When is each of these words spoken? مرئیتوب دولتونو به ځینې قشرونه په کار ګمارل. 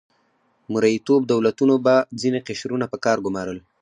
مرئیتوب 0.73 1.21
دولتونو 1.31 1.75
به 1.85 1.95
ځینې 2.21 2.39
قشرونه 2.47 2.85
په 2.91 2.97
کار 3.05 3.17
ګمارل. 3.25 3.59